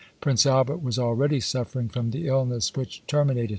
Prince 0.19 0.47
Albert 0.47 0.81
was 0.81 0.97
already 0.97 1.39
suffering 1.39 1.87
from 1.87 2.09
the 2.09 2.25
illness 2.25 2.71
which 2.75 3.05
terminated 3.05 3.35
his 3.35 3.37
life 3.37 3.49
Chap. 3.49 3.49